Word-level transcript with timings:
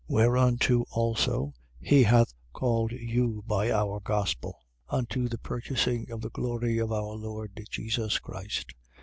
Whereunto 0.07 0.85
also 0.89 1.53
he 1.79 2.01
hath 2.01 2.33
called 2.53 2.91
you 2.91 3.43
by 3.45 3.69
our 3.69 3.99
gospel, 3.99 4.57
unto 4.89 5.27
the 5.29 5.37
purchasing 5.37 6.09
of 6.09 6.21
the 6.21 6.31
glory 6.31 6.79
of 6.79 6.91
our 6.91 7.13
Lord 7.13 7.59
Jesus 7.69 8.17
Christ. 8.17 8.71